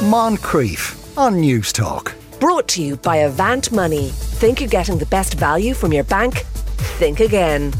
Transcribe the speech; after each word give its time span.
Moncrieff 0.00 1.18
on 1.18 1.42
Newstalk. 1.42 2.14
Brought 2.40 2.68
to 2.68 2.82
you 2.82 2.96
by 2.96 3.16
Avant 3.16 3.70
Money. 3.70 4.08
Think 4.08 4.58
you're 4.58 4.68
getting 4.70 4.96
the 4.96 5.04
best 5.04 5.34
value 5.34 5.74
from 5.74 5.92
your 5.92 6.04
bank? 6.04 6.38
Think 6.96 7.20
again. 7.20 7.74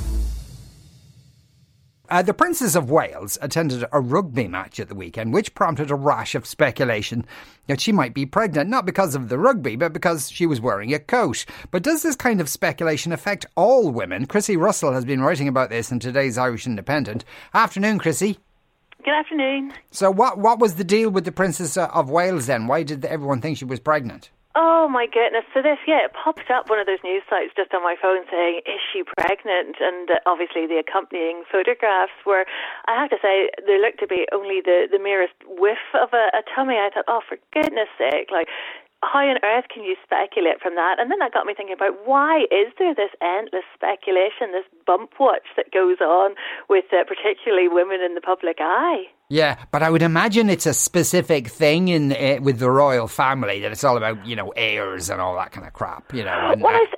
Uh, 2.11 2.21
the 2.21 2.35
Princess 2.35 2.75
of 2.75 2.91
Wales 2.91 3.39
attended 3.41 3.87
a 3.91 4.01
rugby 4.03 4.49
match 4.49 4.79
at 4.79 4.89
the 4.91 4.95
weekend, 4.95 5.33
which 5.33 5.55
prompted 5.55 5.91
a 5.91 5.95
rash 5.95 6.35
of 6.35 6.47
speculation 6.47 7.25
that 7.69 7.81
she 7.81 7.91
might 7.91 8.13
be 8.13 8.27
pregnant, 8.27 8.69
not 8.69 8.85
because 8.85 9.15
of 9.15 9.31
the 9.31 9.39
rugby, 9.39 9.75
but 9.75 9.95
because 9.95 10.31
she 10.31 10.45
was 10.45 10.61
wearing 10.61 10.93
a 10.93 10.99
coat. 10.99 11.47
But 11.71 11.83
does 11.83 12.03
this 12.03 12.17
kind 12.17 12.43
of 12.43 12.51
speculation 12.51 13.13
affect 13.13 13.47
all 13.57 13.91
women? 13.91 14.27
Chrissie 14.27 14.59
Russell 14.59 14.93
has 14.93 15.07
been 15.07 15.23
writing 15.23 15.49
about 15.49 15.71
this 15.71 15.91
in 15.91 16.01
today's 16.01 16.37
Irish 16.37 16.67
Independent. 16.67 17.25
Afternoon, 17.55 17.99
Chrissie. 17.99 18.41
Good 19.03 19.15
afternoon. 19.15 19.73
So, 19.91 20.11
what 20.11 20.39
what 20.39 20.59
was 20.59 20.75
the 20.75 20.85
deal 20.85 21.11
with 21.11 21.25
the 21.25 21.33
Princess 21.33 21.77
of 21.77 22.11
Wales 22.11 22.47
then? 22.47 22.67
Why 22.67 22.83
did 22.83 23.05
everyone 23.05 23.41
think 23.41 23.57
she 23.57 23.65
was 23.65 23.81
pregnant? 23.81 24.31
Oh 24.57 24.89
my 24.91 25.07
goodness! 25.07 25.47
So 25.55 25.63
this, 25.63 25.79
yeah, 25.87 26.05
it 26.05 26.13
popped 26.13 26.51
up 26.51 26.69
one 26.69 26.81
of 26.81 26.87
those 26.87 26.99
news 27.05 27.23
sites 27.31 27.55
just 27.55 27.73
on 27.73 27.85
my 27.87 27.95
phone 27.95 28.27
saying, 28.29 28.67
"Is 28.67 28.83
she 28.93 29.05
pregnant?" 29.07 29.77
And 29.79 30.11
uh, 30.11 30.19
obviously 30.27 30.67
the 30.67 30.83
accompanying 30.83 31.45
photographs 31.47 32.19
were, 32.27 32.45
I 32.91 32.99
have 32.99 33.11
to 33.11 33.19
say, 33.23 33.49
they 33.65 33.79
looked 33.79 34.01
to 34.01 34.09
be 34.09 34.27
only 34.33 34.61
the 34.61 34.91
the 34.91 34.99
merest 34.99 35.39
whiff 35.47 35.79
of 35.95 36.11
a, 36.13 36.35
a 36.35 36.43
tummy. 36.53 36.75
I 36.75 36.91
thought, 36.93 37.07
oh, 37.07 37.23
for 37.23 37.39
goodness 37.55 37.89
sake, 37.97 38.35
like 38.35 38.49
how 39.03 39.21
on 39.21 39.39
earth 39.43 39.65
can 39.73 39.83
you 39.83 39.97
speculate 40.05 40.61
from 40.61 40.75
that? 40.75 40.97
And 40.99 41.11
then 41.11 41.19
that 41.21 41.33
got 41.33 41.47
me 41.47 41.55
thinking 41.55 41.75
about 41.75 42.07
why 42.07 42.45
is 42.51 42.73
there 42.79 42.95
this 42.95 43.11
endless 43.23 43.65
speculation, 43.75 44.53
this 44.53 44.65
bump 44.87 45.13
watch 45.19 45.47
that 45.57 45.73
goes 45.73 46.01
on 46.01 46.35
with 46.69 46.85
uh, 46.93 47.05
particularly 47.05 47.69
women 47.69 48.01
in 48.01 48.15
the 48.15 48.21
public 48.21 48.59
eye? 48.61 49.05
Yeah, 49.29 49.57
but 49.71 49.83
I 49.83 49.91
would 49.91 50.03
imagine 50.03 50.51
it's 50.51 50.67
a 50.67 50.75
specific 50.75 51.49
thing 51.49 51.89
in 51.89 52.13
uh, 52.13 52.41
with 52.43 52.59
the 52.59 52.71
royal 52.71 53.09
family 53.09 53.61
that 53.61 53.73
it's 53.73 53.85
all 53.85 53.97
about 53.97 54.27
you 54.27 54.37
know 54.37 54.53
heirs 54.57 55.09
and 55.09 55.21
all 55.21 55.35
that 55.37 55.53
kind 55.53 55.67
of 55.67 55.73
crap. 55.73 56.13
You 56.13 56.25
know. 56.25 56.51
And, 56.53 56.61
well, 56.61 56.75
uh, 56.75 56.97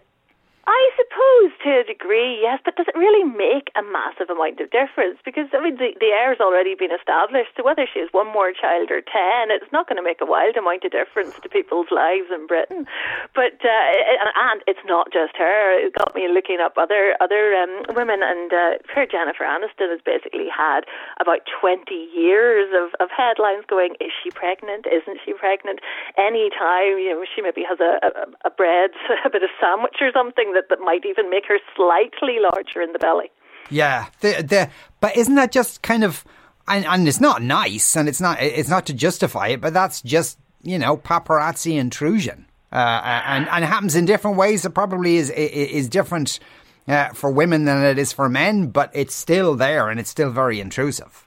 I 0.62 0.82
suppose 0.94 1.50
to 1.66 1.82
a 1.82 1.84
degree, 1.84 2.38
yes, 2.38 2.62
but 2.64 2.76
does 2.78 2.86
it 2.86 2.94
really 2.94 3.26
make 3.26 3.74
a 3.74 3.82
massive 3.82 4.30
amount 4.30 4.62
of 4.62 4.70
difference? 4.70 5.18
Because 5.26 5.50
I 5.50 5.58
mean, 5.58 5.74
the, 5.74 5.90
the 5.98 6.14
heir's 6.14 6.38
already 6.38 6.78
been 6.78 6.94
established, 6.94 7.58
so 7.58 7.66
whether 7.66 7.82
she 7.90 7.98
has 7.98 8.14
one 8.14 8.30
more 8.30 8.54
child 8.54 8.94
or 8.94 9.02
ten, 9.02 9.50
it's 9.50 9.66
not 9.74 9.90
going 9.90 9.98
to 9.98 10.06
make 10.06 10.22
a 10.22 10.28
wild 10.28 10.54
amount 10.54 10.86
of 10.86 10.94
difference 10.94 11.34
to 11.42 11.48
people's 11.50 11.90
lives 11.90 12.30
in 12.30 12.46
Britain. 12.46 12.86
But 13.34 13.58
uh, 13.58 13.90
and 14.38 14.62
it's 14.70 14.86
not 14.86 15.10
just 15.10 15.34
her. 15.34 15.82
It 15.82 15.98
got 15.98 16.14
me 16.14 16.30
looking 16.30 16.62
up 16.62 16.78
other 16.78 17.18
other 17.18 17.58
um, 17.58 17.82
women, 17.98 18.22
and 18.22 18.54
uh, 18.54 18.78
Jennifer 19.10 19.42
Aniston 19.42 19.90
has 19.90 20.00
basically 20.06 20.46
had 20.46 20.86
about 21.18 21.42
twenty 21.58 22.06
years 22.14 22.70
of, 22.70 22.94
of 23.02 23.10
headlines 23.10 23.66
going: 23.66 23.98
Is 23.98 24.14
she 24.22 24.30
pregnant? 24.30 24.86
Isn't 24.86 25.18
she 25.26 25.34
pregnant? 25.34 25.82
Any 26.14 26.54
time 26.54 27.02
you 27.02 27.10
know 27.10 27.26
she 27.26 27.42
maybe 27.42 27.66
has 27.66 27.82
a, 27.82 27.98
a, 27.98 28.10
a 28.46 28.50
bread, 28.54 28.94
a 29.26 29.30
bit 29.30 29.42
of 29.42 29.50
sandwich 29.58 29.98
or 29.98 30.14
something 30.14 30.51
that, 30.54 30.68
that 30.70 30.80
might 30.80 31.04
even 31.04 31.30
make 31.30 31.44
her 31.48 31.58
slightly 31.76 32.38
larger 32.40 32.80
in 32.80 32.92
the 32.92 32.98
belly. 32.98 33.30
Yeah, 33.70 34.06
the, 34.20 34.42
the, 34.42 34.70
but 35.00 35.16
isn't 35.16 35.34
that 35.36 35.52
just 35.52 35.82
kind 35.82 36.04
of, 36.04 36.24
and, 36.68 36.84
and 36.84 37.08
it's 37.08 37.20
not 37.20 37.42
nice, 37.42 37.96
and 37.96 38.08
it's 38.08 38.20
not 38.20 38.40
it's 38.40 38.68
not 38.68 38.86
to 38.86 38.94
justify 38.94 39.48
it, 39.48 39.60
but 39.60 39.72
that's 39.72 40.02
just 40.02 40.38
you 40.62 40.78
know 40.78 40.96
paparazzi 40.96 41.78
intrusion, 41.78 42.46
uh, 42.72 43.00
and 43.26 43.48
and 43.48 43.64
it 43.64 43.66
happens 43.66 43.96
in 43.96 44.04
different 44.04 44.36
ways. 44.36 44.64
It 44.64 44.70
probably 44.70 45.16
is 45.16 45.30
is 45.30 45.88
different 45.88 46.38
uh, 46.86 47.08
for 47.10 47.30
women 47.30 47.64
than 47.64 47.82
it 47.82 47.98
is 47.98 48.12
for 48.12 48.28
men, 48.28 48.68
but 48.68 48.90
it's 48.94 49.14
still 49.14 49.54
there, 49.54 49.88
and 49.88 49.98
it's 49.98 50.10
still 50.10 50.30
very 50.30 50.60
intrusive. 50.60 51.26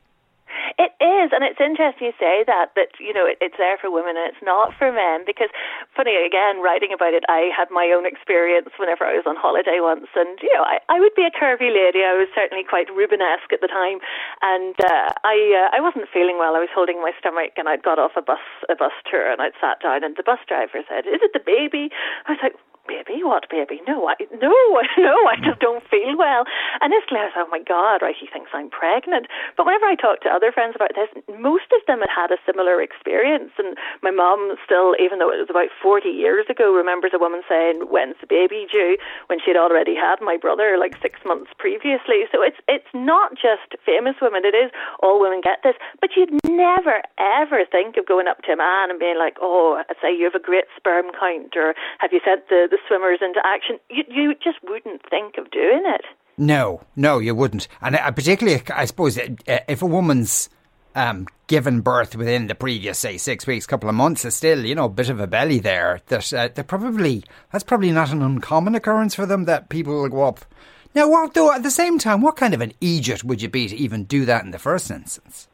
Is, 1.05 1.29
and 1.29 1.45
it's 1.45 1.61
interesting 1.61 2.09
you 2.09 2.17
say 2.17 2.41
that, 2.49 2.73
that, 2.73 2.97
you 2.97 3.13
know, 3.13 3.29
it, 3.29 3.37
it's 3.37 3.61
there 3.61 3.77
for 3.77 3.93
women 3.93 4.17
and 4.17 4.25
it's 4.25 4.41
not 4.41 4.73
for 4.73 4.89
men, 4.89 5.21
because, 5.21 5.53
funny, 5.93 6.17
again, 6.17 6.65
writing 6.65 6.89
about 6.89 7.13
it, 7.13 7.21
I 7.29 7.53
had 7.53 7.69
my 7.69 7.93
own 7.93 8.09
experience 8.09 8.73
whenever 8.81 9.05
I 9.05 9.13
was 9.13 9.25
on 9.29 9.37
holiday 9.37 9.77
once, 9.81 10.09
and, 10.17 10.37
you 10.41 10.49
know, 10.57 10.65
I, 10.65 10.81
I 10.89 10.97
would 10.97 11.13
be 11.13 11.25
a 11.25 11.33
curvy 11.33 11.69
lady, 11.69 12.01
I 12.01 12.17
was 12.17 12.27
certainly 12.33 12.65
quite 12.65 12.89
Rubenesque 12.89 13.53
at 13.53 13.61
the 13.61 13.69
time, 13.69 14.01
and 14.41 14.73
uh, 14.81 15.13
I 15.21 15.37
uh, 15.53 15.77
I 15.77 15.79
wasn't 15.81 16.09
feeling 16.09 16.37
well, 16.41 16.57
I 16.57 16.61
was 16.61 16.73
holding 16.73 17.01
my 17.01 17.13
stomach, 17.19 17.53
and 17.57 17.69
I'd 17.69 17.85
got 17.85 17.99
off 18.01 18.17
a 18.17 18.21
bus, 18.21 18.41
a 18.69 18.75
bus 18.75 18.93
tour, 19.05 19.29
and 19.29 19.41
I'd 19.41 19.57
sat 19.61 19.81
down, 19.81 20.03
and 20.03 20.17
the 20.17 20.25
bus 20.25 20.39
driver 20.47 20.81
said, 20.89 21.05
is 21.05 21.21
it 21.21 21.33
the 21.33 21.43
baby? 21.43 21.93
I 22.25 22.33
was 22.33 22.41
like, 22.41 22.57
baby, 22.87 23.23
what 23.23 23.49
baby? 23.49 23.81
No, 23.87 24.07
I 24.07 24.15
no, 24.41 24.51
no, 24.97 25.15
I 25.27 25.35
just 25.43 25.59
don't 25.59 25.83
feel 25.89 26.17
well. 26.17 26.45
And 26.81 26.93
I 26.93 26.97
was, 26.97 27.33
oh 27.35 27.47
my 27.51 27.61
God, 27.61 28.01
right? 28.01 28.15
He 28.17 28.27
thinks 28.27 28.51
I'm 28.53 28.69
pregnant. 28.69 29.27
But 29.57 29.65
whenever 29.65 29.85
I 29.85 29.95
talk 29.95 30.21
to 30.21 30.29
other 30.29 30.51
friends 30.51 30.73
about 30.75 30.95
this, 30.95 31.09
most 31.39 31.69
of 31.73 31.81
them 31.87 31.99
had 31.99 32.13
had 32.13 32.31
a 32.31 32.41
similar 32.45 32.81
experience. 32.81 33.51
And 33.57 33.77
my 34.01 34.11
mum 34.11 34.55
still, 34.63 34.95
even 34.99 35.19
though 35.19 35.31
it 35.31 35.41
was 35.41 35.49
about 35.49 35.69
40 35.81 36.09
years 36.09 36.45
ago, 36.49 36.73
remembers 36.73 37.11
a 37.13 37.19
woman 37.19 37.41
saying, 37.47 37.87
"When's 37.89 38.19
the 38.21 38.27
baby 38.27 38.67
due?" 38.71 38.97
When 39.27 39.39
she'd 39.39 39.57
already 39.57 39.95
had 39.95 40.21
my 40.21 40.37
brother 40.37 40.77
like 40.77 40.97
six 41.01 41.19
months 41.25 41.51
previously. 41.57 42.25
So 42.31 42.41
it's 42.41 42.59
it's 42.67 42.91
not 42.93 43.35
just 43.35 43.75
famous 43.85 44.15
women. 44.21 44.45
It 44.45 44.55
is 44.55 44.71
all 45.01 45.19
women 45.19 45.41
get 45.41 45.63
this. 45.63 45.75
But 46.01 46.15
you'd 46.15 46.33
never 46.45 47.01
ever 47.17 47.65
think 47.65 47.97
of 47.97 48.05
going 48.05 48.27
up 48.27 48.41
to 48.43 48.53
a 48.53 48.57
man 48.57 48.89
and 48.89 48.99
being 48.99 49.17
like, 49.17 49.37
"Oh, 49.41 49.81
I 49.81 49.93
say 50.01 50.15
you 50.15 50.25
have 50.25 50.35
a 50.35 50.43
great 50.43 50.65
sperm 50.75 51.11
count," 51.11 51.55
or 51.55 51.75
"Have 51.99 52.13
you 52.13 52.21
sent 52.23 52.47
the 52.49 52.67
the 52.69 52.74
swimmers 52.87 53.19
into 53.21 53.41
action?" 53.45 53.79
You 53.89 54.03
you 54.09 54.33
just 54.35 54.57
wouldn't 54.63 55.01
think 55.09 55.37
of 55.37 55.51
doing 55.51 55.83
it. 55.85 56.05
No, 56.37 56.81
no, 56.95 57.19
you 57.19 57.33
wouldn't. 57.33 57.67
And 57.81 57.95
uh, 57.95 58.11
particularly, 58.11 58.61
I 58.73 58.85
suppose, 58.85 59.17
uh, 59.17 59.29
if 59.47 59.81
a 59.81 59.85
woman's 59.85 60.49
um, 60.95 61.27
given 61.47 61.81
birth 61.81 62.15
within 62.15 62.47
the 62.47 62.55
previous, 62.55 62.99
say, 62.99 63.17
six 63.17 63.47
weeks, 63.47 63.65
couple 63.65 63.89
of 63.89 63.95
months, 63.95 64.25
is 64.25 64.35
still, 64.35 64.65
you 64.65 64.75
know, 64.75 64.85
a 64.85 64.89
bit 64.89 65.09
of 65.09 65.19
a 65.19 65.27
belly 65.27 65.59
there. 65.59 66.01
That 66.07 66.33
uh, 66.33 66.49
they're 66.53 66.63
probably 66.63 67.23
that's 67.51 67.63
probably 67.63 67.91
not 67.91 68.11
an 68.11 68.21
uncommon 68.21 68.75
occurrence 68.75 69.15
for 69.15 69.25
them 69.25 69.45
that 69.45 69.69
people 69.69 69.93
will 69.93 70.09
go 70.09 70.23
up. 70.23 70.45
Now, 70.93 71.09
what 71.09 71.33
though? 71.33 71.51
At 71.51 71.63
the 71.63 71.71
same 71.71 71.99
time, 71.99 72.21
what 72.21 72.37
kind 72.37 72.53
of 72.53 72.61
an 72.61 72.73
idiot 72.81 73.23
would 73.23 73.41
you 73.41 73.49
be 73.49 73.67
to 73.67 73.75
even 73.75 74.05
do 74.05 74.25
that 74.25 74.43
in 74.43 74.51
the 74.51 74.59
first 74.59 74.89
instance? 74.89 75.47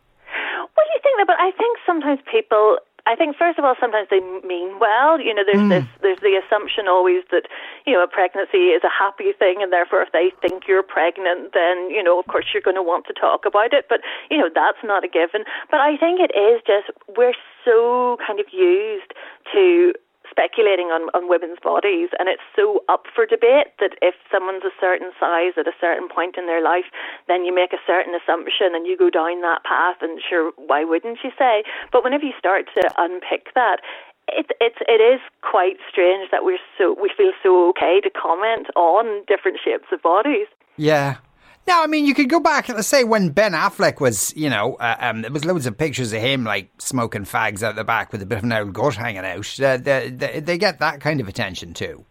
What 0.73 0.85
do 0.85 0.91
you 0.93 0.99
think? 1.01 1.27
But 1.27 1.39
I 1.39 1.51
think 1.57 1.77
sometimes 1.85 2.19
people 2.31 2.77
I 3.05 3.15
think 3.15 3.35
first 3.35 3.57
of 3.57 3.65
all, 3.65 3.75
sometimes 3.79 4.07
they 4.09 4.19
mean 4.45 4.79
well. 4.79 5.19
You 5.19 5.33
know, 5.33 5.43
there's 5.45 5.61
mm. 5.61 5.69
this, 5.69 5.85
there's 6.01 6.19
the 6.19 6.39
assumption 6.39 6.87
always 6.87 7.23
that 7.31 7.47
you 7.85 7.93
know 7.93 8.03
a 8.03 8.07
pregnancy 8.07 8.71
is 8.75 8.83
a 8.83 8.89
happy 8.89 9.33
thing, 9.37 9.61
and 9.61 9.71
therefore, 9.71 10.01
if 10.01 10.11
they 10.11 10.31
think 10.41 10.67
you're 10.67 10.83
pregnant, 10.83 11.53
then 11.53 11.89
you 11.89 12.03
know, 12.03 12.19
of 12.19 12.27
course, 12.27 12.45
you're 12.53 12.61
going 12.61 12.77
to 12.77 12.83
want 12.83 13.05
to 13.07 13.13
talk 13.13 13.45
about 13.45 13.73
it. 13.73 13.85
But 13.89 14.01
you 14.29 14.37
know, 14.37 14.49
that's 14.53 14.81
not 14.83 15.03
a 15.03 15.07
given. 15.07 15.43
But 15.69 15.79
I 15.79 15.97
think 15.97 16.19
it 16.19 16.31
is 16.37 16.61
just 16.65 16.91
we're 17.17 17.37
so 17.65 18.17
kind 18.25 18.39
of 18.39 18.45
used 18.51 19.13
to 19.53 19.93
speculating 20.31 20.87
on, 20.87 21.11
on 21.13 21.27
women's 21.27 21.59
bodies, 21.59 22.09
and 22.17 22.31
it's 22.31 22.41
so 22.55 22.81
up 22.87 23.05
for 23.13 23.27
debate 23.27 23.75
that 23.83 23.99
if 24.01 24.15
someone's 24.31 24.63
a 24.63 24.71
certain 24.79 25.11
size 25.19 25.59
at 25.59 25.67
a 25.67 25.75
certain 25.75 26.07
point 26.07 26.39
in 26.39 26.47
their 26.47 26.63
life, 26.63 26.87
then 27.27 27.43
you 27.43 27.53
make 27.53 27.75
a 27.75 27.83
certain 27.85 28.15
assumption 28.15 28.71
and 28.71 28.87
you 28.87 28.95
go 28.95 29.11
down 29.11 29.43
that 29.43 29.67
path, 29.67 29.99
and 30.01 30.23
sure, 30.23 30.55
why 30.55 30.87
wouldn't 30.87 31.19
you 31.23 31.31
say? 31.37 31.63
But 31.91 32.03
whenever 32.03 32.23
you 32.23 32.33
start 32.39 32.71
to 32.79 32.89
unpick 32.97 33.51
that, 33.53 33.83
it, 34.31 34.47
it 34.61 35.01
is 35.01 35.19
quite 35.41 35.77
strange 35.89 36.31
that 36.31 36.45
we're 36.45 36.61
so 36.77 36.95
we 37.01 37.11
feel 37.15 37.31
so 37.43 37.69
okay 37.69 37.99
to 38.01 38.09
comment 38.09 38.67
on 38.75 39.25
different 39.27 39.59
shapes 39.63 39.91
of 39.91 40.01
bodies. 40.01 40.47
Yeah, 40.77 41.17
now, 41.67 41.83
I 41.83 41.87
mean, 41.87 42.05
you 42.05 42.13
could 42.13 42.29
go 42.29 42.39
back, 42.39 42.69
and 42.69 42.75
let's 42.75 42.87
say 42.87 43.03
when 43.03 43.29
Ben 43.29 43.53
Affleck 43.53 43.99
was, 43.99 44.35
you 44.35 44.49
know, 44.49 44.75
uh, 44.75 44.95
um, 44.99 45.21
there 45.21 45.31
was 45.31 45.45
loads 45.45 45.65
of 45.65 45.77
pictures 45.77 46.11
of 46.11 46.21
him 46.21 46.43
like 46.43 46.69
smoking 46.79 47.23
fags 47.23 47.61
out 47.63 47.75
the 47.75 47.83
back 47.83 48.11
with 48.11 48.21
a 48.21 48.25
bit 48.25 48.39
of 48.39 48.43
an 48.43 48.53
old 48.53 48.73
gut 48.73 48.95
hanging 48.95 49.25
out. 49.25 49.59
Uh, 49.59 49.77
they, 49.77 50.09
they, 50.09 50.39
they 50.39 50.57
get 50.57 50.79
that 50.79 51.01
kind 51.01 51.21
of 51.21 51.27
attention 51.27 51.73
too. 51.73 52.05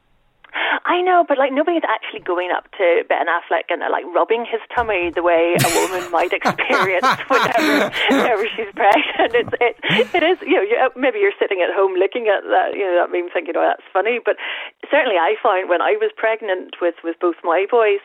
I 0.91 1.03
know, 1.03 1.23
but 1.23 1.39
like 1.39 1.53
nobody's 1.53 1.87
actually 1.87 2.19
going 2.27 2.51
up 2.51 2.67
to 2.75 3.05
Ben 3.09 3.31
Affleck 3.31 3.71
and 3.71 3.79
like 3.95 4.05
rubbing 4.11 4.43
his 4.43 4.59
tummy 4.75 5.15
the 5.15 5.23
way 5.23 5.55
a 5.55 5.71
woman 5.79 6.11
might 6.17 6.33
experience 6.33 7.07
whenever, 7.31 7.95
whenever 8.11 8.45
she's 8.57 8.71
pregnant. 8.75 9.31
It's 9.39 9.55
it, 9.61 9.75
it 10.15 10.23
is 10.27 10.43
you 10.43 10.59
know 10.59 10.67
you, 10.67 10.77
maybe 10.97 11.19
you're 11.23 11.37
sitting 11.39 11.63
at 11.63 11.71
home 11.71 11.95
looking 11.95 12.27
at 12.27 12.43
that 12.43 12.75
you 12.75 12.83
know 12.83 12.99
that 12.99 13.13
meme 13.13 13.31
thinking 13.31 13.55
oh 13.57 13.63
that's 13.63 13.87
funny, 13.93 14.19
but 14.25 14.35
certainly 14.91 15.15
I 15.15 15.39
found 15.43 15.69
when 15.69 15.81
I 15.81 15.95
was 16.01 16.11
pregnant 16.17 16.75
with 16.83 16.97
with 17.05 17.15
both 17.21 17.37
my 17.45 17.67
boys 17.71 18.03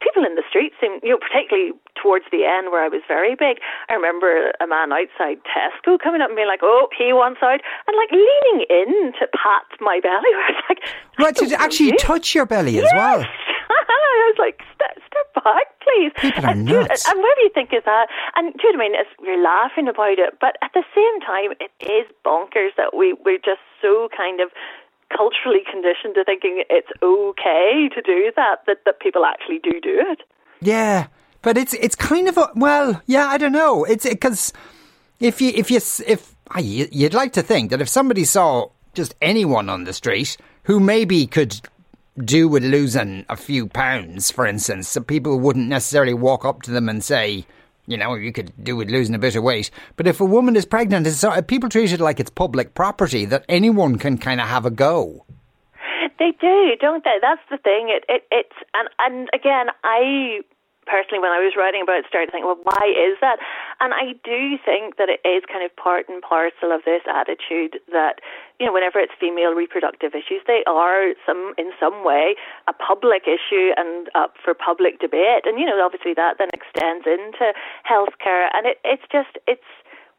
people 0.00 0.24
in 0.24 0.34
the 0.34 0.44
street 0.48 0.72
seem, 0.80 1.00
you 1.02 1.10
know, 1.10 1.18
particularly 1.18 1.72
towards 2.00 2.24
the 2.30 2.44
end 2.44 2.70
where 2.70 2.84
I 2.84 2.88
was 2.88 3.02
very 3.08 3.34
big. 3.34 3.58
I 3.88 3.94
remember 3.94 4.52
a 4.60 4.66
man 4.66 4.92
outside 4.92 5.38
Tesco 5.48 5.98
coming 5.98 6.20
up 6.20 6.28
and 6.28 6.36
being 6.36 6.48
like, 6.48 6.62
"Oh, 6.62 6.88
he 6.96 7.12
wants 7.12 7.40
out," 7.42 7.60
and 7.86 7.94
like 7.96 8.12
leaning 8.12 8.66
in 8.68 9.12
to 9.20 9.26
pat 9.32 9.66
my 9.80 10.00
belly. 10.00 10.32
I 10.36 10.52
was 10.52 10.62
like, 10.68 10.80
"Right, 11.18 11.34
did 11.34 11.52
actually 11.52 11.96
you? 11.96 11.98
touch 11.98 12.34
your 12.34 12.46
belly 12.46 12.78
as 12.78 12.90
well?" 12.94 13.24
I 14.26 14.34
was 14.34 14.38
like, 14.38 14.62
step, 14.74 14.98
step 15.06 15.44
back, 15.44 15.66
please. 15.82 16.12
People 16.18 16.44
are 16.44 16.50
and, 16.50 16.64
nuts. 16.64 17.06
and 17.06 17.18
where 17.18 17.34
do 17.36 17.42
you 17.42 17.50
think 17.54 17.72
is 17.72 17.84
that? 17.84 18.08
And 18.34 18.52
do 18.54 18.66
you 18.66 18.72
know 18.72 18.78
what 18.78 18.84
I 18.84 18.88
mean? 18.88 18.98
It's, 18.98 19.10
we're 19.20 19.42
laughing 19.42 19.88
about 19.88 20.18
it, 20.18 20.34
but 20.40 20.56
at 20.62 20.72
the 20.74 20.82
same 20.94 21.20
time, 21.22 21.54
it 21.60 21.70
is 21.78 22.10
bonkers 22.24 22.74
that 22.76 22.96
we 22.96 23.14
we're 23.24 23.38
just 23.38 23.62
so 23.80 24.08
kind 24.16 24.40
of 24.40 24.50
culturally 25.14 25.60
conditioned 25.70 26.14
to 26.14 26.24
thinking 26.24 26.62
it's 26.70 26.88
okay 27.02 27.88
to 27.94 28.02
do 28.02 28.32
that, 28.36 28.56
that, 28.66 28.78
that 28.84 29.00
people 29.00 29.24
actually 29.24 29.58
do 29.58 29.80
do 29.80 29.98
it. 30.10 30.20
Yeah, 30.60 31.06
but 31.42 31.56
it's 31.58 31.74
it's 31.74 31.94
kind 31.94 32.28
of 32.28 32.36
a 32.38 32.50
well, 32.54 33.02
yeah, 33.06 33.26
I 33.26 33.38
don't 33.38 33.52
know. 33.52 33.84
It's 33.84 34.08
because 34.08 34.52
if 35.20 35.40
you 35.40 35.50
if 35.54 35.70
you 35.70 35.76
if 36.06 36.34
you- 36.58 36.88
you'd 36.90 37.14
like 37.14 37.32
to 37.34 37.42
think 37.42 37.70
that 37.70 37.80
if 37.80 37.88
somebody 37.88 38.24
saw 38.24 38.68
just 38.94 39.14
anyone 39.20 39.68
on 39.68 39.84
the 39.84 39.92
street 39.92 40.36
who 40.64 40.80
maybe 40.80 41.26
could 41.26 41.60
do 42.24 42.48
with 42.48 42.64
losing 42.64 43.26
a 43.28 43.36
few 43.36 43.66
pounds, 43.66 44.30
for 44.30 44.46
instance, 44.46 44.88
so 44.88 45.02
people 45.02 45.38
wouldn't 45.38 45.68
necessarily 45.68 46.14
walk 46.14 46.44
up 46.46 46.62
to 46.62 46.70
them 46.70 46.88
and 46.88 47.04
say, 47.04 47.44
you 47.86 47.96
know, 47.96 48.14
you 48.14 48.32
could 48.32 48.52
do 48.62 48.76
with 48.76 48.90
losing 48.90 49.14
a 49.14 49.18
bit 49.18 49.36
of 49.36 49.42
weight. 49.42 49.70
But 49.96 50.06
if 50.06 50.20
a 50.20 50.24
woman 50.24 50.56
is 50.56 50.64
pregnant, 50.64 51.06
people 51.46 51.68
treat 51.68 51.92
it 51.92 52.00
like 52.00 52.20
it's 52.20 52.30
public 52.30 52.74
property 52.74 53.24
that 53.26 53.44
anyone 53.48 53.98
can 53.98 54.18
kind 54.18 54.40
of 54.40 54.48
have 54.48 54.66
a 54.66 54.70
go. 54.70 55.24
They 56.18 56.32
do, 56.40 56.72
don't 56.80 57.04
they? 57.04 57.18
That's 57.20 57.42
the 57.50 57.58
thing. 57.58 57.88
It, 57.90 58.04
it 58.08 58.24
it's 58.30 58.56
and 58.74 58.88
and 58.98 59.28
again, 59.34 59.66
I 59.84 60.40
personally, 60.86 61.20
when 61.20 61.32
I 61.32 61.42
was 61.42 61.54
writing 61.58 61.82
about 61.82 61.98
it, 61.98 62.06
started 62.08 62.30
thinking, 62.30 62.46
well, 62.46 62.62
why 62.62 62.86
is 62.88 63.18
that? 63.20 63.38
And 63.80 63.92
I 63.92 64.16
do 64.24 64.56
think 64.64 64.96
that 64.96 65.08
it 65.12 65.20
is 65.26 65.44
kind 65.44 65.64
of 65.64 65.74
part 65.76 66.08
and 66.08 66.22
parcel 66.22 66.72
of 66.72 66.82
this 66.84 67.02
attitude 67.04 67.80
that 67.92 68.24
you 68.58 68.64
know, 68.64 68.72
whenever 68.72 68.98
it's 68.98 69.12
female 69.20 69.52
reproductive 69.52 70.14
issues, 70.16 70.40
they 70.46 70.64
are 70.66 71.12
some 71.28 71.52
in 71.58 71.72
some 71.78 72.04
way 72.04 72.36
a 72.68 72.72
public 72.72 73.28
issue 73.28 73.76
and 73.76 74.08
up 74.14 74.34
for 74.42 74.54
public 74.54 74.98
debate. 75.00 75.44
And 75.44 75.60
you 75.60 75.66
know, 75.66 75.76
obviously 75.84 76.14
that 76.14 76.40
then 76.40 76.48
extends 76.56 77.04
into 77.04 77.52
healthcare, 77.84 78.48
and 78.56 78.64
it, 78.64 78.80
it's 78.84 79.04
just 79.12 79.36
it's 79.46 79.68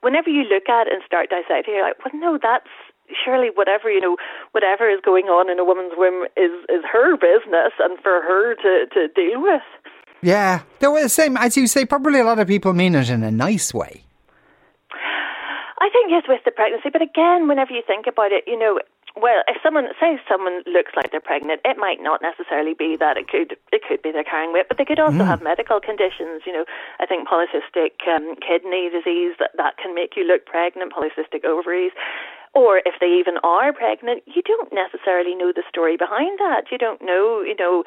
whenever 0.02 0.30
you 0.30 0.46
look 0.46 0.70
at 0.70 0.86
it 0.86 0.94
and 0.94 1.02
start 1.06 1.34
dissecting, 1.34 1.74
you're 1.74 1.88
like, 1.88 1.98
well, 2.06 2.14
no, 2.14 2.38
that's 2.38 2.70
surely 3.24 3.50
whatever 3.56 3.90
you 3.90 4.02
know 4.02 4.18
whatever 4.52 4.90
is 4.90 5.00
going 5.04 5.26
on 5.26 5.50
in 5.50 5.58
a 5.60 5.66
woman's 5.66 5.94
womb 5.96 6.28
is 6.36 6.52
is 6.70 6.84
her 6.84 7.16
business 7.16 7.74
and 7.80 7.98
for 8.04 8.22
her 8.22 8.54
to 8.56 8.86
to 8.94 9.08
deal 9.16 9.42
with 9.42 9.64
Yeah, 10.22 10.62
they 10.80 10.88
were 10.88 11.02
the 11.02 11.10
same 11.10 11.38
as 11.38 11.58
you 11.58 11.68
say. 11.68 11.86
Probably 11.86 12.20
a 12.20 12.24
lot 12.24 12.40
of 12.40 12.48
people 12.48 12.74
mean 12.74 12.96
it 12.96 13.10
in 13.10 13.24
a 13.24 13.32
nice 13.32 13.74
way. 13.74 14.04
I 15.80 15.90
think 15.90 16.10
yes 16.10 16.24
with 16.28 16.42
the 16.44 16.52
pregnancy 16.52 16.90
but 16.90 17.02
again 17.02 17.48
whenever 17.48 17.72
you 17.72 17.82
think 17.86 18.08
about 18.08 18.32
it 18.32 18.44
you 18.48 18.58
know 18.58 18.80
well 19.16 19.40
if 19.48 19.56
someone 19.62 19.88
say 20.02 20.20
someone 20.28 20.64
looks 20.66 20.92
like 20.98 21.12
they're 21.12 21.24
pregnant 21.24 21.62
it 21.64 21.78
might 21.78 22.02
not 22.02 22.20
necessarily 22.22 22.74
be 22.74 22.98
that 22.98 23.16
it 23.16 23.30
could 23.30 23.56
it 23.72 23.82
could 23.88 24.02
be 24.02 24.12
they're 24.12 24.28
carrying 24.28 24.52
weight 24.52 24.68
but 24.68 24.78
they 24.78 24.86
could 24.86 25.00
also 25.00 25.24
have 25.24 25.42
medical 25.42 25.80
conditions 25.80 26.44
you 26.46 26.52
know 26.52 26.66
I 27.00 27.06
think 27.06 27.30
polycystic 27.30 28.04
um, 28.10 28.36
kidney 28.42 28.90
disease 28.90 29.38
that 29.40 29.52
that 29.56 29.78
can 29.78 29.96
make 29.96 30.18
you 30.18 30.26
look 30.26 30.46
pregnant 30.46 30.92
polycystic 30.92 31.46
ovaries 31.46 31.94
or 32.58 32.82
if 32.90 32.96
they 33.00 33.14
even 33.14 33.38
are 33.44 33.72
pregnant, 33.72 34.24
you 34.26 34.42
don't 34.42 34.74
necessarily 34.74 35.36
know 35.36 35.52
the 35.54 35.62
story 35.70 35.96
behind 35.96 36.40
that. 36.40 36.72
You 36.72 36.80
don't 36.80 37.00
know, 37.04 37.42
you 37.46 37.54
know, 37.54 37.84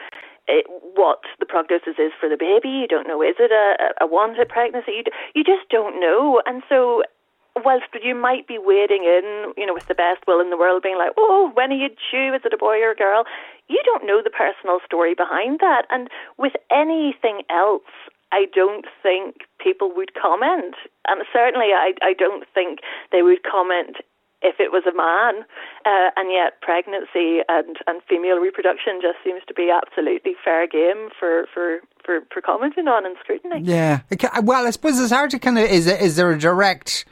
it, 0.51 0.67
what 0.99 1.23
the 1.39 1.47
prognosis 1.47 1.97
is 1.99 2.13
for 2.19 2.29
the 2.29 2.37
baby. 2.37 2.69
You 2.69 2.89
don't 2.89 3.07
know 3.07 3.23
is 3.23 3.39
it 3.39 3.53
a, 3.55 4.05
a 4.05 4.07
wanted 4.07 4.49
pregnancy. 4.49 4.93
You, 4.99 5.05
you 5.35 5.45
just 5.45 5.69
don't 5.71 6.01
know, 6.01 6.43
and 6.47 6.63
so. 6.69 7.03
Whilst 7.65 7.91
you 8.01 8.15
might 8.15 8.47
be 8.47 8.59
wading 8.63 9.03
in, 9.03 9.53
you 9.57 9.67
know, 9.67 9.75
with 9.75 9.89
the 9.89 9.95
best 9.95 10.23
will 10.27 10.41
in 10.41 10.51
the 10.51 10.57
world, 10.57 10.85
being 10.85 10.97
like, 10.97 11.11
"Oh, 11.19 11.51
when 11.53 11.73
are 11.73 11.77
you 11.77 11.89
due? 11.89 12.33
Is 12.33 12.43
it 12.45 12.55
a 12.55 12.57
boy 12.57 12.79
or 12.79 12.93
a 12.93 12.97
girl?" 12.97 13.25
You 13.67 13.83
don't 13.85 14.07
know 14.07 14.23
the 14.23 14.31
personal 14.31 14.79
story 14.87 15.15
behind 15.15 15.59
that, 15.59 15.85
and 15.91 16.09
with 16.39 16.55
anything 16.71 17.43
else, 17.51 17.91
I 18.33 18.47
don't 18.55 18.87
think 19.03 19.43
people 19.59 19.91
would 19.95 20.15
comment, 20.15 20.77
and 21.09 21.23
certainly 21.33 21.75
I, 21.75 21.93
I 22.03 22.15
don't 22.15 22.45
think 22.55 22.79
they 23.11 23.23
would 23.23 23.43
comment 23.43 23.97
if 24.43 24.57
it 24.59 24.73
was 24.73 24.85
a 24.87 24.95
man, 24.95 25.45
uh, 25.85 26.11
and 26.17 26.33
yet 26.33 26.61
pregnancy 26.61 27.41
and, 27.49 27.77
and 27.87 28.03
female 28.09 28.39
reproduction 28.39 29.01
just 29.01 29.19
seems 29.23 29.43
to 29.49 29.55
be 29.55 29.71
absolutely 29.71 30.35
fair 30.43 30.67
game 30.67 31.11
for, 31.19 31.47
for, 31.53 31.81
for, 32.05 32.21
for 32.33 32.41
commenting 32.41 32.89
on 32.89 33.05
and 33.05 33.17
scrutiny. 33.23 33.61
Yeah. 33.63 34.01
Well, 34.43 34.67
I 34.67 34.71
suppose 34.71 34.99
it's 34.99 35.13
hard 35.13 35.31
to 35.31 35.39
kind 35.39 35.59
of 35.59 35.65
is 35.65 35.87
is 35.87 36.17
there 36.17 36.31
a 36.31 36.39
direct 36.39 37.05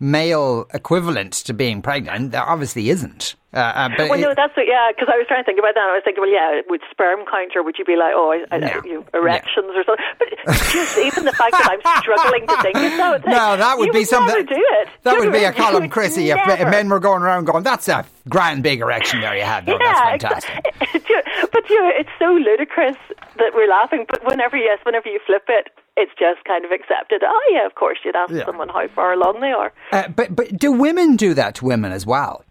male 0.00 0.66
equivalent 0.74 1.32
to 1.32 1.52
being 1.52 1.82
pregnant? 1.82 2.32
There 2.32 2.42
obviously 2.42 2.90
isn't. 2.90 3.34
Uh, 3.54 3.58
uh, 3.60 3.88
but 3.96 4.10
Well, 4.10 4.18
it- 4.18 4.22
no, 4.22 4.34
that's 4.36 4.54
what, 4.56 4.66
yeah, 4.66 4.90
because 4.92 5.08
I 5.10 5.16
was 5.16 5.26
trying 5.26 5.40
to 5.40 5.46
think 5.46 5.58
about 5.58 5.74
that. 5.74 5.88
I 5.88 5.94
was 5.94 6.02
thinking, 6.04 6.20
well, 6.20 6.30
yeah, 6.30 6.60
with 6.68 6.82
sperm 6.90 7.24
counter, 7.24 7.62
would 7.62 7.76
you 7.78 7.84
be 7.84 7.96
like, 7.96 8.12
oh, 8.14 8.30
I, 8.30 8.54
I, 8.54 8.58
No. 8.58 8.82
you, 8.84 9.04
erections 9.14 9.72
or 9.74 9.84
something? 9.84 10.04
But 10.18 10.28
just 10.68 10.98
even 10.98 11.24
the 11.24 11.32
fact 11.32 11.52
that 11.52 11.70
I'm 11.72 12.02
struggling 12.02 12.46
to 12.46 12.56
think 12.60 12.76
of 12.76 13.22
that, 13.24 13.26
no, 13.26 13.56
that 13.56 13.78
would 13.78 13.92
be 13.92 14.04
something. 14.04 14.34
Never 14.34 14.46
do 14.46 14.60
it. 14.82 14.88
That 15.04 15.18
would 15.18 15.32
be 15.32 15.44
a 15.44 15.52
column, 15.52 15.88
Chrissie. 15.88 16.28
If, 16.30 16.36
men 16.68 16.90
were 16.90 17.00
going 17.00 17.22
around 17.22 17.46
going, 17.46 17.62
"That's 17.64 17.88
a 17.88 18.04
grand 18.28 18.62
big 18.62 18.80
erection 18.80 19.22
there 19.22 19.34
you 19.34 19.44
had." 19.44 19.66
No, 19.66 19.78
yeah, 19.80 20.16
that's 20.18 20.44
fantastic. 20.44 20.66
exactly. 20.94 21.48
but 21.50 21.68
you 21.70 21.82
know, 21.82 21.90
it's 21.94 22.10
so 22.18 22.32
ludicrous 22.34 22.96
that 23.38 23.52
we're 23.54 23.68
laughing. 23.68 24.04
But 24.08 24.26
whenever 24.26 24.56
yes, 24.58 24.78
whenever 24.84 25.08
you 25.08 25.20
flip 25.26 25.44
it, 25.48 25.68
it's 26.00 26.12
just 26.18 26.40
kind 26.46 26.64
of 26.64 26.70
accepted. 26.70 27.22
Oh 27.26 27.42
yeah, 27.50 27.66
of 27.66 27.74
course 27.74 27.98
you'd 28.04 28.16
ask 28.16 28.32
Yeah. 28.32 28.46
someone 28.46 28.68
how 28.68 28.86
far 28.94 29.12
along 29.12 29.40
they 29.40 29.52
are. 29.52 29.72
Uh, 29.92 30.08
but 30.08 30.34
but 30.34 30.56
do 30.56 30.70
women 30.72 31.16
do 31.16 31.34
that 31.34 31.56
to 31.56 31.64
women 31.66 31.90
as 31.92 32.06
well? 32.06 32.44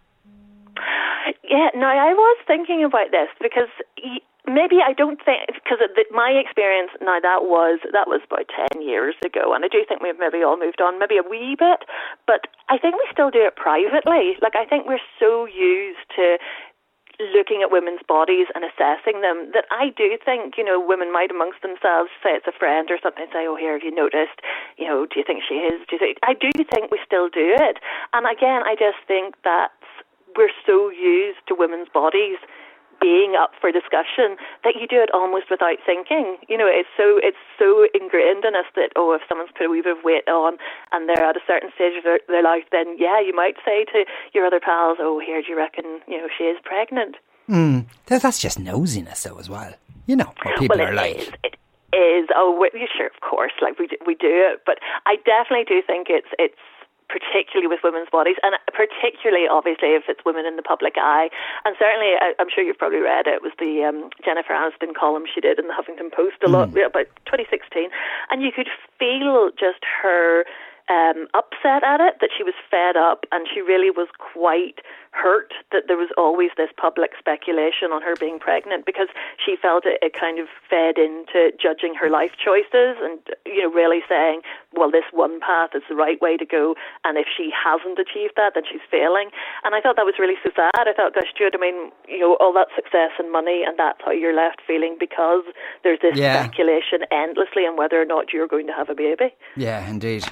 Yeah, 1.44 1.68
Now 1.74 1.88
I 1.90 2.12
was 2.12 2.36
thinking 2.46 2.84
about 2.84 3.10
this 3.10 3.28
because 3.40 3.72
y- 4.02 4.20
maybe 4.46 4.76
I 4.84 4.92
don't 4.92 5.20
think 5.24 5.40
because 5.48 5.78
my 6.10 6.30
experience 6.30 6.90
now 7.00 7.20
that 7.20 7.44
was 7.44 7.80
that 7.92 8.06
was 8.06 8.20
about 8.28 8.46
ten 8.52 8.82
years 8.82 9.14
ago, 9.24 9.52
and 9.54 9.64
I 9.64 9.68
do 9.68 9.84
think 9.88 10.02
we've 10.02 10.18
maybe 10.18 10.42
all 10.42 10.58
moved 10.58 10.80
on, 10.80 10.98
maybe 10.98 11.16
a 11.16 11.24
wee 11.28 11.56
bit, 11.58 11.84
but 12.26 12.46
I 12.68 12.76
think 12.78 12.94
we 12.96 13.04
still 13.12 13.30
do 13.30 13.44
it 13.44 13.56
privately. 13.56 14.36
Like 14.40 14.56
I 14.56 14.64
think 14.64 14.86
we're 14.86 15.04
so 15.18 15.46
used 15.46 16.04
to 16.16 16.36
looking 17.34 17.62
at 17.62 17.70
women's 17.70 18.00
bodies 18.06 18.46
and 18.54 18.62
assessing 18.62 19.20
them 19.20 19.50
that 19.52 19.66
I 19.70 19.90
do 19.90 20.16
think, 20.24 20.54
you 20.56 20.64
know, 20.64 20.78
women 20.78 21.12
might 21.12 21.30
amongst 21.30 21.62
themselves 21.62 22.10
say 22.22 22.30
it's 22.38 22.46
a 22.46 22.54
friend 22.54 22.90
or 22.90 22.98
something, 23.02 23.26
say, 23.32 23.46
oh, 23.46 23.56
here, 23.56 23.74
have 23.74 23.82
you 23.82 23.94
noticed? 23.94 24.38
You 24.78 24.86
know, 24.86 25.06
do 25.06 25.18
you 25.18 25.24
think 25.26 25.42
she 25.42 25.66
is? 25.66 25.82
Do 25.90 25.96
you 25.96 25.98
think? 25.98 26.18
I 26.22 26.34
do 26.34 26.50
think 26.70 26.90
we 26.90 27.00
still 27.04 27.28
do 27.28 27.54
it. 27.58 27.78
And 28.12 28.26
again, 28.26 28.62
I 28.62 28.74
just 28.78 29.02
think 29.06 29.34
that 29.42 29.74
we're 30.36 30.54
so 30.64 30.90
used 30.90 31.42
to 31.48 31.54
women's 31.58 31.88
bodies 31.88 32.38
being 33.00 33.34
up 33.38 33.52
for 33.60 33.70
discussion 33.72 34.36
that 34.64 34.74
you 34.78 34.86
do 34.86 35.00
it 35.02 35.10
almost 35.14 35.46
without 35.50 35.78
thinking. 35.84 36.36
You 36.48 36.58
know, 36.58 36.66
it's 36.68 36.88
so 36.96 37.18
it's 37.22 37.40
so 37.58 37.86
ingrained 37.94 38.44
in 38.44 38.54
us 38.54 38.66
that 38.76 38.90
oh, 38.96 39.12
if 39.14 39.22
someone's 39.28 39.50
put 39.56 39.66
a 39.66 39.70
wee 39.70 39.82
bit 39.82 39.96
of 39.98 40.04
weight 40.04 40.26
on 40.28 40.58
and 40.92 41.08
they're 41.08 41.24
at 41.24 41.36
a 41.36 41.44
certain 41.46 41.70
stage 41.74 41.96
of 41.98 42.04
their, 42.04 42.20
their 42.28 42.42
life, 42.42 42.64
then 42.72 42.96
yeah, 42.98 43.20
you 43.20 43.34
might 43.34 43.56
say 43.64 43.84
to 43.92 44.04
your 44.34 44.46
other 44.46 44.60
pals, 44.60 44.98
oh, 45.00 45.18
here, 45.18 45.40
do 45.42 45.48
you 45.48 45.56
reckon 45.56 46.00
you 46.06 46.18
know 46.18 46.28
she 46.36 46.44
is 46.44 46.58
pregnant? 46.64 47.16
Hmm. 47.46 47.80
That- 48.06 48.22
That's 48.22 48.38
just 48.38 48.58
nosiness, 48.60 49.22
though, 49.22 49.38
as 49.38 49.48
well. 49.48 49.72
You 50.06 50.16
know 50.16 50.32
what 50.42 50.56
people 50.58 50.78
well, 50.78 50.88
are 50.88 50.94
like. 50.94 51.16
is. 51.18 51.28
It 51.44 51.56
is. 51.96 52.28
Oh, 52.34 52.66
sure, 52.96 53.06
of 53.06 53.20
course. 53.20 53.52
Like 53.62 53.78
we 53.78 53.86
do, 53.86 53.96
we 54.06 54.14
do 54.14 54.28
it, 54.30 54.62
but 54.66 54.78
I 55.06 55.16
definitely 55.24 55.64
do 55.64 55.82
think 55.86 56.08
it's 56.10 56.28
it's 56.38 56.54
particularly 57.08 57.66
with 57.66 57.80
women's 57.82 58.08
bodies, 58.12 58.36
and 58.42 58.54
particularly 58.72 59.48
obviously 59.48 59.96
if 59.96 60.04
it's 60.08 60.24
women 60.24 60.46
in 60.46 60.56
the 60.56 60.62
public 60.62 60.94
eye. 60.96 61.28
And 61.64 61.74
certainly, 61.78 62.14
I, 62.20 62.34
I'm 62.38 62.48
sure 62.52 62.62
you've 62.62 62.78
probably 62.78 63.00
read 63.00 63.26
it. 63.26 63.40
It 63.40 63.42
was 63.42 63.52
the 63.58 63.84
um, 63.84 64.10
Jennifer 64.24 64.52
Aniston 64.52 64.94
column 64.94 65.24
she 65.24 65.40
did 65.40 65.58
in 65.58 65.66
the 65.66 65.74
Huffington 65.74 66.12
Post 66.12 66.36
a 66.44 66.48
lot 66.48 66.70
yeah, 66.74 66.86
about 66.86 67.08
2016, 67.26 67.88
and 68.30 68.42
you 68.42 68.52
could 68.52 68.68
feel 68.98 69.50
just 69.58 69.84
her. 70.02 70.44
Um, 70.88 71.28
upset 71.34 71.84
at 71.84 72.00
it, 72.00 72.16
that 72.20 72.30
she 72.36 72.42
was 72.42 72.54
fed 72.70 72.96
up, 72.96 73.24
and 73.30 73.46
she 73.52 73.60
really 73.60 73.90
was 73.90 74.08
quite 74.16 74.80
hurt 75.12 75.52
that 75.72 75.84
there 75.88 75.96
was 75.96 76.10
always 76.16 76.50
this 76.56 76.70
public 76.76 77.12
speculation 77.18 77.92
on 77.92 78.02
her 78.02 78.14
being 78.16 78.38
pregnant 78.38 78.84
because 78.86 79.08
she 79.36 79.56
felt 79.60 79.84
it, 79.86 79.98
it 80.02 80.12
kind 80.14 80.38
of 80.38 80.46
fed 80.68 80.96
into 80.98 81.50
judging 81.60 81.94
her 81.94 82.10
life 82.10 82.32
choices 82.38 82.96
and 83.02 83.18
you 83.46 83.62
know 83.62 83.72
really 83.72 84.00
saying 84.08 84.40
well 84.76 84.90
this 84.90 85.08
one 85.12 85.40
path 85.40 85.70
is 85.74 85.82
the 85.88 85.94
right 85.96 86.20
way 86.20 86.36
to 86.36 86.44
go 86.44 86.74
and 87.04 87.16
if 87.18 87.26
she 87.26 87.50
hasn't 87.50 87.98
achieved 87.98 88.34
that 88.36 88.52
then 88.54 88.62
she's 88.70 88.84
failing 88.90 89.30
and 89.64 89.74
I 89.74 89.80
thought 89.80 89.96
that 89.96 90.04
was 90.06 90.20
really 90.20 90.36
so 90.44 90.50
sad 90.54 90.86
I 90.86 90.92
thought 90.92 91.14
gosh 91.14 91.32
Jude 91.36 91.56
I 91.56 91.58
mean 91.58 91.90
you 92.06 92.20
know 92.20 92.36
all 92.38 92.52
that 92.52 92.68
success 92.76 93.10
and 93.18 93.32
money 93.32 93.64
and 93.66 93.78
that's 93.78 93.98
how 94.04 94.12
you're 94.12 94.36
left 94.36 94.60
feeling 94.66 94.96
because 95.00 95.44
there's 95.82 96.00
this 96.00 96.16
Yeah. 96.16 96.44
speculation 96.44 97.08
endlessly 97.10 97.64
on 97.66 97.76
whether 97.76 98.00
or 98.00 98.04
not 98.06 98.32
you're 98.32 98.48
going 98.48 98.66
to 98.66 98.72
have 98.76 98.88
a 98.88 98.94
baby 98.94 99.34
Yeah, 99.56 99.88
indeed. 99.88 100.24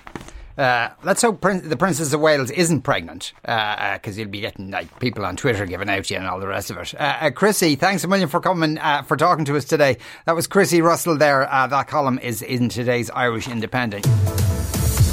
Uh, 0.59 0.89
let's 1.03 1.21
hope 1.23 1.41
Prin- 1.41 1.69
the 1.69 1.77
Princess 1.77 2.13
of 2.13 2.21
Wales 2.21 2.51
isn't 2.51 2.83
pregnant, 2.83 3.33
because 3.43 4.17
you'll 4.17 4.29
be 4.29 4.41
getting 4.41 4.71
like 4.71 4.99
people 5.01 5.25
on 5.27 5.37
Twitter 5.37 5.67
giving 5.67 5.91
out 5.91 6.05
to 6.05 6.15
you 6.15 6.21
and 6.21 6.29
all 6.29 6.41
the 6.41 6.47
rest 6.49 6.71
of 6.71 6.79
it. 6.79 6.95
Uh, 6.95 7.17
uh, 7.21 7.31
Chrissie, 7.31 7.77
thanks 7.77 8.05
a 8.05 8.09
million 8.09 8.29
for 8.29 8.41
coming, 8.41 8.79
uh, 8.79 9.03
for 9.03 9.17
talking 9.17 9.45
to 9.45 9.57
us 9.57 9.65
today. 9.67 9.99
That 10.25 10.35
was 10.35 10.47
Chrissie 10.47 10.81
Russell 10.81 11.17
there. 11.19 11.53
Uh, 11.53 11.67
that 11.67 11.89
column 11.89 12.19
is 12.21 12.41
in 12.41 12.69
today's 12.71 13.11
Irish 13.11 13.49
Independent. 13.49 14.07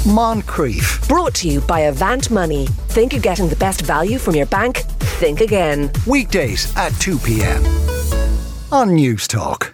Moncrieff. 0.04 1.06
Brought 1.08 1.34
to 1.36 1.48
you 1.48 1.60
by 1.62 1.80
Avant 1.80 2.30
Money. 2.30 2.66
Think 2.88 3.12
you're 3.12 3.22
getting 3.22 3.48
the 3.48 3.56
best 3.56 3.82
value 3.82 4.18
from 4.18 4.34
your 4.36 4.46
bank? 4.46 4.78
Think 5.18 5.40
again. 5.40 5.90
Weekdays 6.06 6.74
at 6.76 6.92
2 7.00 7.18
p.m. 7.18 7.64
on 8.72 8.90
Newstalk. 8.90 9.73